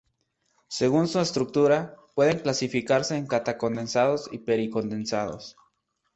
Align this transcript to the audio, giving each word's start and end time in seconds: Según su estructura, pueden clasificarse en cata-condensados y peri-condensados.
Según 0.67 1.07
su 1.07 1.19
estructura, 1.19 1.95
pueden 2.15 2.39
clasificarse 2.39 3.15
en 3.17 3.27
cata-condensados 3.27 4.29
y 4.31 4.39
peri-condensados. 4.39 5.55